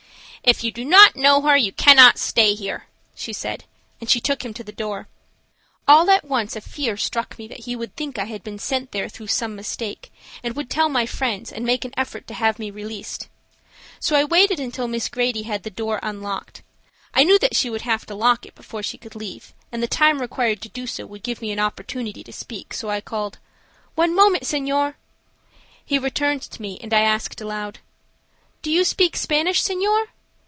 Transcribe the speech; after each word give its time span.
"If 0.43 0.63
you 0.63 0.71
do 0.71 0.83
not 0.83 1.15
know 1.15 1.41
her 1.43 1.55
you 1.55 1.71
cannot 1.71 2.17
stay 2.17 2.55
here," 2.55 2.87
she 3.13 3.31
said, 3.31 3.63
and 4.01 4.09
she 4.09 4.19
took 4.19 4.43
him 4.43 4.55
to 4.55 4.63
the 4.63 4.71
door. 4.71 5.07
All 5.87 6.09
at 6.09 6.25
once 6.25 6.55
a 6.55 6.61
fear 6.61 6.97
struck 6.97 7.37
me 7.37 7.47
that 7.47 7.61
he 7.65 7.75
would 7.75 7.95
think 7.95 8.17
I 8.17 8.25
had 8.25 8.43
been 8.43 8.57
sent 8.57 8.91
there 8.91 9.07
through 9.07 9.27
some 9.27 9.55
mistake 9.55 10.11
and 10.41 10.55
would 10.55 10.67
tell 10.67 10.89
my 10.89 11.05
friends 11.05 11.51
and 11.51 11.63
make 11.63 11.85
an 11.85 11.93
effort 11.95 12.25
to 12.27 12.33
have 12.33 12.57
me 12.57 12.71
released. 12.71 13.29
So 13.99 14.15
I 14.15 14.23
waited 14.23 14.59
until 14.59 14.87
Miss 14.87 15.09
Grady 15.09 15.43
had 15.43 15.61
the 15.61 15.69
door 15.69 15.99
unlocked. 16.01 16.63
I 17.13 17.23
knew 17.23 17.37
that 17.37 17.55
she 17.55 17.69
would 17.69 17.83
have 17.83 18.07
to 18.07 18.15
lock 18.15 18.43
it 18.43 18.55
before 18.55 18.81
she 18.81 18.97
could 18.97 19.15
leave, 19.15 19.53
and 19.71 19.83
the 19.83 19.87
time 19.87 20.19
required 20.19 20.59
to 20.63 20.69
do 20.69 20.87
so 20.87 21.05
would 21.05 21.21
give 21.21 21.43
me 21.43 21.55
opportunity 21.55 22.23
to 22.23 22.33
speak, 22.33 22.73
so 22.73 22.89
I 22.89 22.99
called: 22.99 23.37
"One 23.93 24.15
moment, 24.15 24.47
senor." 24.47 24.97
He 25.85 25.99
returned 25.99 26.41
to 26.41 26.61
me 26.63 26.79
and 26.81 26.91
I 26.95 27.01
asked 27.01 27.41
aloud: 27.41 27.77
"Do 28.63 28.71
you 28.71 28.83
speak 28.83 29.15
Spanish, 29.15 29.61
senor?" 29.61 30.07